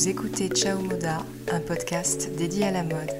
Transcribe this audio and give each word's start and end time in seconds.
Vous 0.00 0.08
écoutez 0.08 0.48
Ciao 0.48 0.78
Moda, 0.80 1.26
un 1.52 1.60
podcast 1.60 2.34
dédié 2.34 2.64
à 2.64 2.70
la 2.70 2.82
mode. 2.82 3.10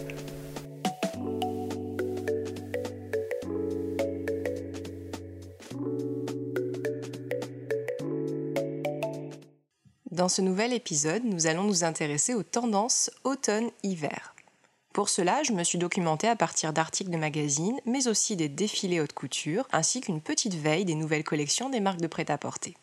Dans 10.10 10.30
ce 10.30 10.40
nouvel 10.40 10.72
épisode, 10.72 11.22
nous 11.22 11.46
allons 11.46 11.64
nous 11.64 11.84
intéresser 11.84 12.32
aux 12.32 12.42
tendances 12.42 13.10
automne-hiver. 13.24 14.34
Pour 14.94 15.10
cela, 15.10 15.42
je 15.42 15.52
me 15.52 15.64
suis 15.64 15.76
documentée 15.76 16.28
à 16.28 16.36
partir 16.36 16.72
d'articles 16.72 17.10
de 17.10 17.18
magazines, 17.18 17.78
mais 17.84 18.08
aussi 18.08 18.36
des 18.36 18.48
défilés 18.48 19.02
haute 19.02 19.12
couture, 19.12 19.68
ainsi 19.70 20.00
qu'une 20.00 20.22
petite 20.22 20.54
veille 20.54 20.86
des 20.86 20.94
nouvelles 20.94 21.24
collections 21.24 21.68
des 21.68 21.80
marques 21.80 22.00
de 22.00 22.06
prêt-à-porter. 22.06 22.74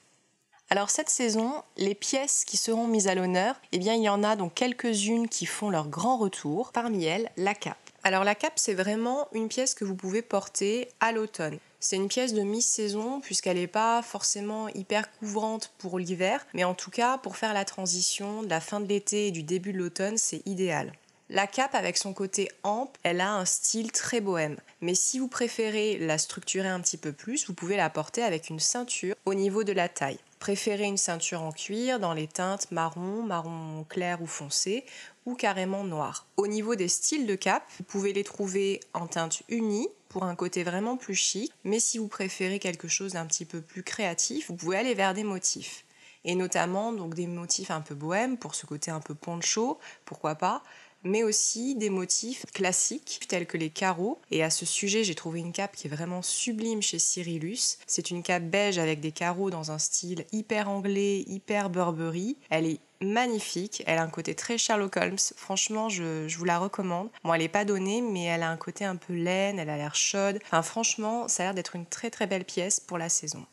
Alors 0.70 0.90
cette 0.90 1.10
saison, 1.10 1.64
les 1.78 1.96
pièces 1.96 2.44
qui 2.44 2.58
seront 2.58 2.88
mises 2.88 3.08
à 3.08 3.16
l'honneur, 3.16 3.56
eh 3.72 3.80
bien 3.80 3.94
il 3.94 4.04
y 4.04 4.10
en 4.10 4.22
a 4.22 4.36
donc 4.36 4.54
quelques-unes 4.54 5.30
qui 5.30 5.46
font 5.46 5.70
leur 5.70 5.88
grand 5.88 6.18
retour, 6.18 6.74
parmi 6.74 7.06
elles 7.06 7.32
la 7.38 7.54
cape. 7.54 7.78
Alors 8.04 8.26
la 8.26 8.36
cape, 8.36 8.58
c'est 8.60 8.74
vraiment 8.74 9.30
une 9.32 9.48
pièce 9.48 9.74
que 9.74 9.86
vous 9.86 9.96
pouvez 9.96 10.22
porter 10.22 10.90
à 11.00 11.14
l'automne. 11.14 11.58
C'est 11.80 11.96
une 11.96 12.10
pièce 12.10 12.34
de 12.34 12.42
mi-saison 12.42 13.22
puisqu'elle 13.22 13.56
n'est 13.56 13.68
pas 13.68 14.02
forcément 14.02 14.68
hyper 14.70 15.10
couvrante 15.14 15.72
pour 15.78 16.00
l'hiver, 16.00 16.46
mais 16.54 16.66
en 16.66 16.74
tout 16.74 16.92
cas 16.92 17.18
pour 17.18 17.38
faire 17.38 17.54
la 17.54 17.64
transition 17.64 18.44
de 18.44 18.50
la 18.50 18.60
fin 18.60 18.82
de 18.82 18.88
l'été 18.88 19.28
et 19.28 19.32
du 19.32 19.44
début 19.44 19.72
de 19.72 19.78
l'automne, 19.78 20.18
c'est 20.18 20.46
idéal. 20.46 20.92
La 21.30 21.48
cape, 21.48 21.76
avec 21.76 21.98
son 21.98 22.14
côté 22.14 22.50
ample, 22.64 22.98
elle 23.04 23.20
a 23.20 23.34
un 23.34 23.44
style 23.44 23.92
très 23.92 24.22
bohème. 24.22 24.58
Mais 24.80 24.96
si 24.96 25.20
vous 25.20 25.28
préférez 25.28 25.98
la 25.98 26.18
structurer 26.18 26.70
un 26.70 26.80
petit 26.80 26.96
peu 26.96 27.12
plus, 27.12 27.48
vous 27.48 27.54
pouvez 27.54 27.76
la 27.76 27.90
porter 27.90 28.24
avec 28.24 28.50
une 28.50 28.62
ceinture 28.62 29.16
au 29.26 29.34
niveau 29.34 29.66
de 29.66 29.74
la 29.74 29.90
taille. 29.90 30.20
Préférez 30.40 30.86
une 30.86 30.98
ceinture 30.98 31.42
en 31.42 31.52
cuir 31.52 32.00
dans 32.00 32.14
les 32.14 32.28
teintes 32.28 32.72
marron, 32.72 33.24
marron 33.24 33.86
clair 33.90 34.22
ou 34.22 34.28
foncé, 34.28 34.86
ou 35.26 35.36
carrément 35.36 35.84
noir. 35.84 36.26
Au 36.38 36.48
niveau 36.48 36.76
des 36.76 36.88
styles 36.88 37.26
de 37.26 37.36
cape, 37.36 37.64
vous 37.78 37.84
pouvez 37.84 38.14
les 38.14 38.24
trouver 38.24 38.80
en 38.94 39.08
teinte 39.08 39.44
unie 39.50 39.90
pour 40.10 40.24
un 40.24 40.36
côté 40.36 40.64
vraiment 40.64 40.96
plus 40.96 41.16
chic, 41.16 41.52
mais 41.64 41.80
si 41.80 41.98
vous 41.98 42.08
préférez 42.08 42.60
quelque 42.60 42.88
chose 42.88 43.14
d'un 43.14 43.26
petit 43.26 43.46
peu 43.46 43.62
plus 43.62 43.84
créatif, 43.84 44.48
vous 44.48 44.56
pouvez 44.56 44.78
aller 44.78 44.94
vers 44.94 45.14
des 45.14 45.24
motifs 45.24 45.84
et 46.28 46.36
notamment 46.36 46.92
donc 46.92 47.16
des 47.16 47.26
motifs 47.26 47.72
un 47.72 47.82
peu 47.82 47.96
bohèmes 47.96 48.38
pour 48.38 48.54
ce 48.54 48.66
côté 48.66 48.92
un 48.92 49.00
peu 49.00 49.16
poncho, 49.16 49.80
pourquoi 50.06 50.36
pas, 50.36 50.62
mais 51.08 51.24
aussi 51.24 51.76
des 51.76 51.90
motifs 51.90 52.46
classiques 52.54 53.22
tels 53.28 53.48
que 53.48 53.58
les 53.58 53.70
carreaux. 53.70 54.20
Et 54.32 54.44
à 54.44 54.50
ce 54.50 54.66
sujet, 54.66 55.04
j'ai 55.04 55.16
trouvé 55.16 55.40
une 55.40 55.54
cape 55.54 55.76
qui 55.76 55.88
est 55.88 55.90
vraiment 55.90 56.22
sublime 56.22 56.82
chez 56.82 57.00
Cyrillus. 57.00 57.78
C'est 57.88 58.12
une 58.12 58.24
cape 58.24 58.44
beige 58.44 58.78
avec 58.78 59.00
des 59.00 59.12
carreaux 59.12 59.50
dans 59.50 59.72
un 59.72 59.80
style 59.80 60.26
hyper 60.32 60.70
anglais, 60.70 61.24
hyper 61.28 61.70
Burberry. 61.70 62.38
Elle 62.50 62.66
est 62.66 62.80
magnifique, 63.02 63.84
elle 63.86 64.00
a 64.00 64.04
un 64.04 64.10
côté 64.10 64.34
très 64.34 64.58
Sherlock 64.58 64.98
Holmes, 64.98 65.20
franchement 65.36 65.88
je, 65.88 66.28
je 66.28 66.38
vous 66.38 66.46
la 66.46 66.58
recommande. 66.58 67.10
Bon 67.24 67.34
elle 67.34 67.42
n'est 67.42 67.48
pas 67.48 67.64
donnée 67.64 68.02
mais 68.02 68.24
elle 68.24 68.42
a 68.42 68.50
un 68.50 68.58
côté 68.58 68.86
un 68.86 68.96
peu 68.96 69.14
laine, 69.14 69.60
elle 69.60 69.70
a 69.70 69.78
l'air 69.78 69.94
chaude, 69.94 70.40
enfin 70.44 70.64
franchement 70.64 71.28
ça 71.28 71.44
a 71.44 71.46
l'air 71.46 71.54
d'être 71.54 71.76
une 71.76 71.86
très 71.86 72.10
très 72.10 72.26
belle 72.26 72.46
pièce 72.46 72.80
pour 72.80 72.98
la 72.98 73.10
saison. 73.10 73.46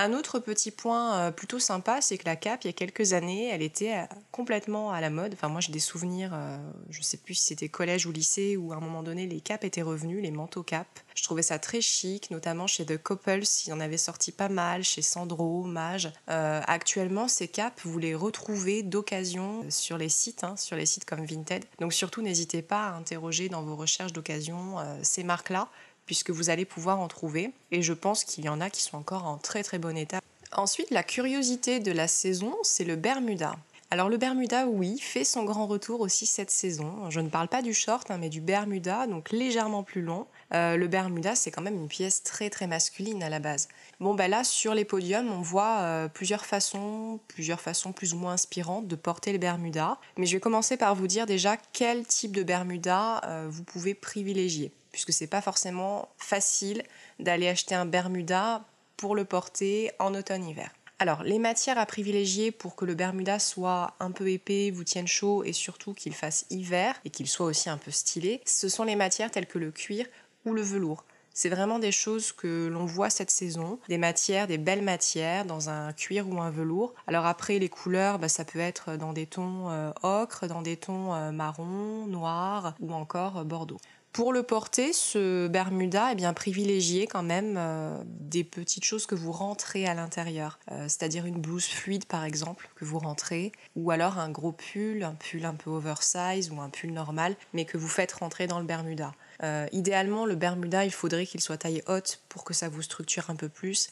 Un 0.00 0.12
autre 0.12 0.38
petit 0.38 0.70
point 0.70 1.18
euh, 1.18 1.30
plutôt 1.32 1.58
sympa, 1.58 2.00
c'est 2.00 2.18
que 2.18 2.24
la 2.24 2.36
cape, 2.36 2.62
il 2.62 2.68
y 2.68 2.70
a 2.70 2.72
quelques 2.72 3.14
années, 3.14 3.48
elle 3.48 3.62
était 3.62 3.96
euh, 3.96 4.04
complètement 4.30 4.92
à 4.92 5.00
la 5.00 5.10
mode. 5.10 5.32
Enfin, 5.34 5.48
moi, 5.48 5.60
j'ai 5.60 5.72
des 5.72 5.80
souvenirs, 5.80 6.30
euh, 6.34 6.56
je 6.88 7.00
ne 7.00 7.02
sais 7.02 7.16
plus 7.16 7.34
si 7.34 7.46
c'était 7.46 7.68
collège 7.68 8.06
ou 8.06 8.12
lycée, 8.12 8.56
où 8.56 8.72
à 8.72 8.76
un 8.76 8.80
moment 8.80 9.02
donné, 9.02 9.26
les 9.26 9.40
capes 9.40 9.64
étaient 9.64 9.82
revenues, 9.82 10.20
les 10.20 10.30
manteaux 10.30 10.62
capes. 10.62 11.00
Je 11.16 11.24
trouvais 11.24 11.42
ça 11.42 11.58
très 11.58 11.80
chic, 11.80 12.30
notamment 12.30 12.68
chez 12.68 12.86
The 12.86 12.96
Couples, 12.96 13.42
il 13.66 13.70
y 13.70 13.72
en 13.72 13.80
avait 13.80 13.96
sorti 13.96 14.30
pas 14.30 14.48
mal, 14.48 14.84
chez 14.84 15.02
Sandro, 15.02 15.64
Mage. 15.64 16.12
actuellement, 16.28 17.26
ces 17.26 17.48
capes, 17.48 17.80
vous 17.82 17.98
les 17.98 18.14
retrouvez 18.14 18.84
d'occasion 18.84 19.64
sur 19.68 19.98
les 19.98 20.08
sites, 20.08 20.44
hein, 20.44 20.54
sur 20.56 20.76
les 20.76 20.86
sites 20.86 21.06
comme 21.06 21.24
Vinted. 21.24 21.64
Donc 21.80 21.92
surtout, 21.92 22.22
n'hésitez 22.22 22.62
pas 22.62 22.90
à 22.90 22.94
interroger 22.94 23.48
dans 23.48 23.62
vos 23.62 23.74
recherches 23.74 24.12
d'occasion 24.12 24.76
ces 25.02 25.24
marques-là 25.24 25.68
puisque 26.08 26.30
vous 26.30 26.48
allez 26.48 26.64
pouvoir 26.64 26.98
en 27.00 27.06
trouver. 27.06 27.52
Et 27.70 27.82
je 27.82 27.92
pense 27.92 28.24
qu'il 28.24 28.44
y 28.44 28.48
en 28.48 28.62
a 28.62 28.70
qui 28.70 28.82
sont 28.82 28.96
encore 28.96 29.26
en 29.26 29.36
très 29.36 29.62
très 29.62 29.78
bon 29.78 29.94
état. 29.96 30.20
Ensuite, 30.52 30.90
la 30.90 31.02
curiosité 31.02 31.78
de 31.78 31.92
la 31.92 32.08
saison, 32.08 32.56
c'est 32.62 32.84
le 32.84 32.96
Bermuda. 32.96 33.56
Alors 33.90 34.08
le 34.08 34.16
Bermuda, 34.16 34.66
oui, 34.66 34.98
fait 34.98 35.24
son 35.24 35.44
grand 35.44 35.66
retour 35.66 36.00
aussi 36.00 36.24
cette 36.24 36.50
saison. 36.50 37.10
Je 37.10 37.20
ne 37.20 37.28
parle 37.28 37.48
pas 37.48 37.60
du 37.60 37.74
short, 37.74 38.10
hein, 38.10 38.16
mais 38.18 38.30
du 38.30 38.40
Bermuda, 38.40 39.06
donc 39.06 39.30
légèrement 39.30 39.82
plus 39.82 40.02
long. 40.02 40.26
Euh, 40.54 40.76
le 40.76 40.88
Bermuda, 40.88 41.34
c'est 41.34 41.50
quand 41.50 41.62
même 41.62 41.76
une 41.76 41.88
pièce 41.88 42.22
très 42.22 42.50
très 42.50 42.66
masculine 42.66 43.22
à 43.22 43.28
la 43.28 43.38
base. 43.38 43.68
Bon, 44.00 44.14
ben 44.14 44.30
là, 44.30 44.44
sur 44.44 44.74
les 44.74 44.84
podiums, 44.84 45.30
on 45.30 45.42
voit 45.42 45.80
euh, 45.80 46.08
plusieurs 46.08 46.46
façons, 46.46 47.20
plusieurs 47.28 47.60
façons 47.60 47.92
plus 47.92 48.14
ou 48.14 48.16
moins 48.16 48.32
inspirantes 48.32 48.88
de 48.88 48.96
porter 48.96 49.32
le 49.32 49.38
Bermuda. 49.38 49.98
Mais 50.16 50.26
je 50.26 50.36
vais 50.36 50.40
commencer 50.40 50.76
par 50.76 50.94
vous 50.94 51.06
dire 51.06 51.26
déjà 51.26 51.56
quel 51.72 52.06
type 52.06 52.32
de 52.32 52.42
Bermuda 52.42 53.20
euh, 53.24 53.46
vous 53.50 53.64
pouvez 53.64 53.94
privilégier 53.94 54.72
puisque 54.90 55.12
c'est 55.12 55.26
pas 55.26 55.42
forcément 55.42 56.08
facile 56.16 56.82
d'aller 57.20 57.46
acheter 57.46 57.74
un 57.74 57.86
Bermuda 57.86 58.64
pour 58.96 59.14
le 59.14 59.24
porter 59.24 59.92
en 59.98 60.14
automne-hiver. 60.14 60.70
Alors, 61.00 61.22
les 61.22 61.38
matières 61.38 61.78
à 61.78 61.86
privilégier 61.86 62.50
pour 62.50 62.74
que 62.74 62.84
le 62.84 62.96
Bermuda 62.96 63.38
soit 63.38 63.94
un 64.00 64.10
peu 64.10 64.28
épais, 64.28 64.72
vous 64.72 64.82
tienne 64.82 65.06
chaud 65.06 65.44
et 65.44 65.52
surtout 65.52 65.94
qu'il 65.94 66.12
fasse 66.12 66.44
hiver 66.50 67.00
et 67.04 67.10
qu'il 67.10 67.28
soit 67.28 67.46
aussi 67.46 67.70
un 67.70 67.78
peu 67.78 67.92
stylé, 67.92 68.40
ce 68.44 68.68
sont 68.68 68.82
les 68.82 68.96
matières 68.96 69.30
telles 69.30 69.46
que 69.46 69.58
le 69.58 69.70
cuir 69.70 70.06
ou 70.48 70.54
le 70.54 70.62
velours. 70.62 71.04
C'est 71.40 71.50
vraiment 71.50 71.78
des 71.78 71.92
choses 71.92 72.32
que 72.32 72.66
l'on 72.66 72.84
voit 72.84 73.10
cette 73.10 73.30
saison, 73.30 73.78
des 73.88 73.96
matières, 73.96 74.48
des 74.48 74.58
belles 74.58 74.82
matières 74.82 75.44
dans 75.44 75.70
un 75.70 75.92
cuir 75.92 76.28
ou 76.28 76.40
un 76.40 76.50
velours. 76.50 76.94
Alors 77.06 77.26
après, 77.26 77.60
les 77.60 77.68
couleurs, 77.68 78.18
bah, 78.18 78.28
ça 78.28 78.44
peut 78.44 78.58
être 78.58 78.96
dans 78.96 79.12
des 79.12 79.26
tons 79.26 79.70
euh, 79.70 79.92
ocre, 80.02 80.48
dans 80.48 80.62
des 80.62 80.76
tons 80.76 81.14
euh, 81.14 81.30
marron, 81.30 82.06
noir 82.08 82.74
ou 82.80 82.92
encore 82.92 83.38
euh, 83.38 83.44
bordeaux. 83.44 83.78
Pour 84.18 84.32
le 84.32 84.42
porter, 84.42 84.92
ce 84.92 85.46
Bermuda, 85.46 86.10
est 86.10 86.16
bien, 86.16 86.32
privilégié 86.32 87.06
quand 87.06 87.22
même 87.22 87.54
euh, 87.56 87.96
des 88.04 88.42
petites 88.42 88.82
choses 88.82 89.06
que 89.06 89.14
vous 89.14 89.30
rentrez 89.30 89.86
à 89.86 89.94
l'intérieur. 89.94 90.58
Euh, 90.72 90.86
c'est-à-dire 90.88 91.24
une 91.24 91.40
blouse 91.40 91.66
fluide, 91.66 92.04
par 92.04 92.24
exemple, 92.24 92.68
que 92.74 92.84
vous 92.84 92.98
rentrez, 92.98 93.52
ou 93.76 93.92
alors 93.92 94.18
un 94.18 94.28
gros 94.28 94.50
pull, 94.50 95.04
un 95.04 95.14
pull 95.14 95.44
un 95.44 95.54
peu 95.54 95.70
oversize 95.70 96.50
ou 96.50 96.60
un 96.60 96.68
pull 96.68 96.90
normal, 96.92 97.36
mais 97.52 97.64
que 97.64 97.78
vous 97.78 97.86
faites 97.86 98.10
rentrer 98.10 98.48
dans 98.48 98.58
le 98.58 98.66
Bermuda. 98.66 99.12
Euh, 99.44 99.68
idéalement, 99.70 100.26
le 100.26 100.34
Bermuda, 100.34 100.84
il 100.84 100.90
faudrait 100.90 101.24
qu'il 101.24 101.40
soit 101.40 101.58
taille 101.58 101.84
haute 101.86 102.20
pour 102.28 102.42
que 102.42 102.54
ça 102.54 102.68
vous 102.68 102.82
structure 102.82 103.30
un 103.30 103.36
peu 103.36 103.48
plus 103.48 103.90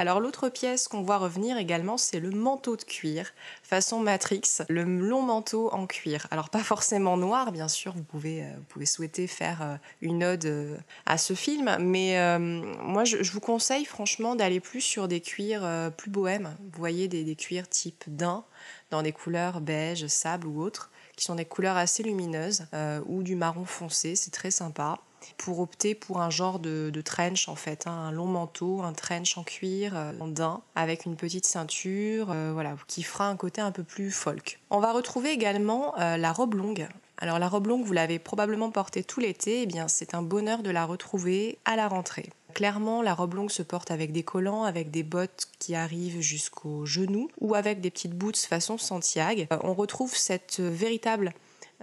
alors 0.00 0.18
l'autre 0.18 0.48
pièce 0.48 0.88
qu'on 0.88 1.02
voit 1.02 1.18
revenir 1.18 1.58
également, 1.58 1.98
c'est 1.98 2.20
le 2.20 2.30
manteau 2.30 2.74
de 2.74 2.84
cuir, 2.84 3.34
façon 3.62 4.00
Matrix, 4.00 4.62
le 4.70 4.82
long 4.82 5.20
manteau 5.20 5.68
en 5.74 5.86
cuir. 5.86 6.26
Alors 6.30 6.48
pas 6.48 6.64
forcément 6.64 7.18
noir, 7.18 7.52
bien 7.52 7.68
sûr, 7.68 7.92
vous 7.94 8.02
pouvez, 8.02 8.42
euh, 8.42 8.50
vous 8.56 8.64
pouvez 8.64 8.86
souhaiter 8.86 9.26
faire 9.26 9.60
euh, 9.60 9.76
une 10.00 10.24
ode 10.24 10.46
euh, 10.46 10.78
à 11.04 11.18
ce 11.18 11.34
film, 11.34 11.76
mais 11.80 12.16
moi 12.38 13.04
je, 13.04 13.30
vous 13.30 13.40
conseille 13.40 13.84
franchement 13.84 14.36
d'aller 14.36 14.58
plus 14.58 14.80
sur 14.80 15.06
des 15.06 15.20
cuirs 15.20 15.68
plus 15.98 16.10
bohèmes. 16.10 16.56
Vous 16.72 16.78
voyez 16.78 17.06
des, 17.06 17.36
cuirs 17.36 17.68
type 17.68 18.04
daim, 18.06 18.46
dans 18.90 19.02
des 19.02 19.12
couleurs 19.12 19.60
beige, 19.60 20.06
sable 20.06 20.46
ou 20.46 20.62
autres, 20.62 20.90
qui 21.14 21.26
sont 21.26 21.34
des 21.34 21.44
couleurs 21.44 21.76
assez 21.76 22.02
lumineuses, 22.02 22.64
ou 23.04 23.22
du 23.22 23.36
marron 23.36 23.66
foncé, 23.66 24.16
c'est 24.16 24.30
très 24.30 24.50
sympa 24.50 24.98
pour 25.36 25.60
opter 25.60 25.94
pour 25.94 26.20
un 26.20 26.30
genre 26.30 26.58
de, 26.58 26.92
trench 27.04 27.48
en 27.48 27.54
fait, 27.54 27.86
hein, 27.86 27.92
un 27.92 28.12
long 28.12 28.26
manteau, 28.26 28.82
un 28.82 28.92
trench 28.92 29.36
en 29.38 29.42
cuir, 29.42 29.96
euh, 29.96 30.12
en 30.20 30.28
daim, 30.28 30.62
avec 30.74 31.06
une 31.06 31.16
petite 31.16 31.46
ceinture, 31.46 32.30
euh, 32.30 32.50
voilà, 32.52 32.76
qui 32.86 33.02
fera 33.02 33.28
un 33.28 33.36
côté 33.36 33.60
un 33.60 33.72
peu 33.72 33.82
plus 33.82 34.10
folk. 34.10 34.60
On 34.70 34.80
va 34.80 34.92
retrouver 34.92 35.30
également 35.30 35.98
euh, 35.98 36.16
la 36.16 36.32
robe 36.32 36.54
longue. 36.54 36.88
Alors 37.18 37.38
la 37.38 37.48
robe 37.48 37.66
longue, 37.66 37.84
vous 37.84 37.92
l'avez 37.92 38.18
probablement 38.18 38.70
portée 38.70 39.04
tout 39.04 39.20
l'été, 39.20 39.58
et 39.58 39.62
eh 39.62 39.66
bien 39.66 39.88
c'est 39.88 40.14
un 40.14 40.22
bonheur 40.22 40.62
de 40.62 40.70
la 40.70 40.86
retrouver 40.86 41.58
à 41.64 41.76
la 41.76 41.86
rentrée. 41.88 42.30
Clairement, 42.54 43.02
la 43.02 43.14
robe 43.14 43.34
longue 43.34 43.50
se 43.50 43.62
porte 43.62 43.90
avec 43.90 44.12
des 44.12 44.22
collants, 44.22 44.64
avec 44.64 44.90
des 44.90 45.02
bottes 45.02 45.46
qui 45.58 45.74
arrivent 45.74 46.20
jusqu'aux 46.20 46.86
genoux 46.86 47.28
ou 47.40 47.54
avec 47.54 47.80
des 47.80 47.90
petites 47.90 48.14
boots 48.14 48.36
façon 48.36 48.78
Santiago. 48.78 49.44
on 49.62 49.74
retrouve 49.74 50.16
cette 50.16 50.60
véritable 50.60 51.32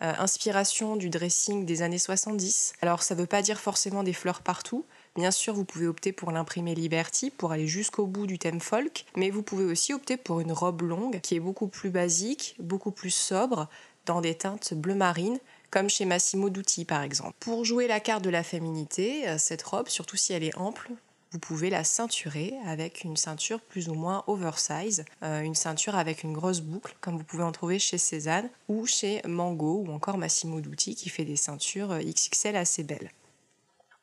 euh, 0.02 0.14
inspiration 0.20 0.96
du 0.96 1.10
dressing 1.10 1.66
des 1.66 1.82
années 1.82 1.98
70. 1.98 2.74
Alors 2.82 3.04
ça 3.04 3.16
ne 3.16 3.22
veut 3.22 3.26
pas 3.26 3.42
dire 3.42 3.60
forcément 3.60 4.04
des 4.04 4.14
fleurs 4.14 4.42
partout. 4.42 4.86
Bien 5.16 5.32
sûr, 5.32 5.54
vous 5.54 5.66
pouvez 5.66 5.88
opter 5.88 6.12
pour 6.12 6.32
l'imprimer 6.32 6.76
Liberty 6.76 7.32
pour 7.32 7.52
aller 7.52 7.68
jusqu'au 7.68 8.06
bout 8.06 8.28
du 8.28 8.38
thème 8.38 8.60
folk, 8.60 9.06
mais 9.16 9.32
vous 9.32 9.42
pouvez 9.42 9.66
aussi 9.66 9.94
opter 9.94 10.18
pour 10.18 10.40
une 10.40 10.52
robe 10.52 10.82
longue 10.82 11.20
qui 11.22 11.36
est 11.36 11.40
beaucoup 11.40 11.68
plus 11.68 11.90
basique, 11.90 12.56
beaucoup 12.60 12.92
plus 12.92 13.10
sobre, 13.10 13.68
dans 14.06 14.22
des 14.22 14.36
teintes 14.36 14.74
bleu 14.74 14.96
marine, 14.96 15.40
comme 15.72 15.90
chez 15.90 16.06
Massimo 16.06 16.50
Dutti 16.50 16.86
par 16.86 17.02
exemple. 17.02 17.36
Pour 17.40 17.66
jouer 17.66 17.88
la 17.88 18.00
carte 18.00 18.24
de 18.24 18.30
la 18.30 18.44
féminité, 18.44 19.28
euh, 19.28 19.38
cette 19.38 19.64
robe, 19.64 19.90
surtout 19.90 20.18
si 20.18 20.34
elle 20.34 20.44
est 20.44 20.58
ample, 20.58 20.92
vous 21.32 21.40
pouvez 21.40 21.70
la 21.70 21.84
ceinturer 21.84 22.54
avec 22.66 23.04
une 23.04 23.18
ceinture 23.18 23.60
plus 23.60 23.90
ou 23.90 23.94
moins 23.94 24.24
oversize, 24.28 25.04
euh, 25.24 25.42
une 25.42 25.56
ceinture 25.56 25.96
avec 25.96 26.24
une 26.24 26.34
grosse 26.34 26.62
boucle, 26.62 26.96
comme 27.02 27.18
vous 27.18 27.24
pouvez 27.24 27.44
en 27.44 27.52
trouver 27.52 27.80
chez 27.80 27.98
Cézanne 27.98 28.50
ou 28.70 28.86
chez 28.86 29.22
Mango 29.28 29.84
ou 29.86 29.92
encore 29.92 30.18
Massimo 30.18 30.62
Dutti 30.62 30.96
qui 30.96 31.10
fait 31.10 31.26
des 31.26 31.36
ceintures 31.36 31.92
euh, 31.92 32.00
XXL 32.00 32.56
assez 32.56 32.84
belles. 32.84 33.12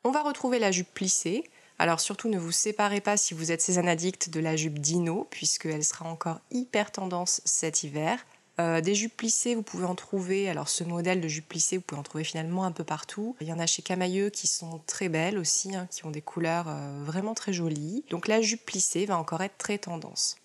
On 0.03 0.11
va 0.11 0.21
retrouver 0.21 0.59
la 0.59 0.71
jupe 0.71 0.93
plissée. 0.93 1.43
Alors 1.79 1.99
surtout 1.99 2.29
ne 2.29 2.37
vous 2.37 2.51
séparez 2.51 3.01
pas 3.01 3.17
si 3.17 3.33
vous 3.33 3.51
êtes 3.51 3.61
Cézanne 3.61 3.89
addict 3.89 4.29
de 4.29 4.39
la 4.39 4.55
jupe 4.55 4.79
Dino 4.79 5.27
puisqu'elle 5.29 5.83
sera 5.83 6.09
encore 6.09 6.39
hyper 6.51 6.91
tendance 6.91 7.41
cet 7.43 7.83
hiver. 7.83 8.23
Euh, 8.59 8.79
des 8.81 8.95
jupes 8.95 9.15
plissées, 9.15 9.55
vous 9.55 9.61
pouvez 9.61 9.85
en 9.85 9.95
trouver. 9.95 10.49
Alors 10.49 10.69
ce 10.69 10.83
modèle 10.83 11.21
de 11.21 11.27
jupe 11.27 11.47
plissée, 11.47 11.77
vous 11.77 11.83
pouvez 11.83 11.99
en 11.99 12.03
trouver 12.03 12.23
finalement 12.23 12.63
un 12.63 12.71
peu 12.71 12.83
partout. 12.83 13.35
Il 13.41 13.47
y 13.47 13.53
en 13.53 13.59
a 13.59 13.65
chez 13.65 13.81
Camailleux 13.81 14.29
qui 14.29 14.47
sont 14.47 14.81
très 14.87 15.09
belles 15.09 15.37
aussi, 15.37 15.75
hein, 15.75 15.87
qui 15.91 16.05
ont 16.05 16.11
des 16.11 16.21
couleurs 16.21 16.67
euh, 16.69 17.03
vraiment 17.03 17.33
très 17.33 17.53
jolies. 17.53 18.03
Donc 18.09 18.27
la 18.27 18.41
jupe 18.41 18.65
plissée 18.65 19.05
va 19.05 19.17
encore 19.17 19.41
être 19.41 19.57
très 19.57 19.77
tendance. 19.77 20.37